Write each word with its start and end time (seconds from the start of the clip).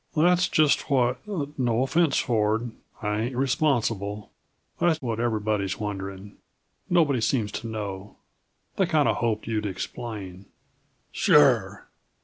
"That's 0.17 0.47
just 0.47 0.89
what 0.89 1.19
(no 1.59 1.83
offense, 1.83 2.17
Ford 2.17 2.71
I 3.03 3.19
ain't 3.21 3.35
responsible) 3.35 4.31
that's 4.79 4.99
what 4.99 5.19
everybody's 5.19 5.79
wondering. 5.79 6.37
Nobody 6.89 7.21
seems 7.21 7.51
to 7.51 7.67
know. 7.67 8.15
They 8.77 8.87
kinda 8.87 9.13
hoped 9.13 9.45
you'd 9.45 9.67
explain" 9.67 10.47
"Sure!" 11.11 11.87